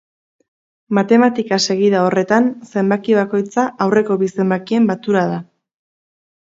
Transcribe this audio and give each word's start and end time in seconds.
Matematika-segida 0.97 2.01
horretan, 2.07 2.49
zenbaki 2.73 3.19
bakoitza 3.21 3.67
aurreko 3.87 4.19
bi 4.25 4.35
zenbakien 4.39 4.91
batura 4.95 5.27
da. 5.37 5.39